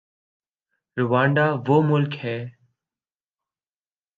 Rwanda 0.97 1.45
وہ 1.67 1.77
ملک 1.89 2.13
ہے۔ 2.25 2.37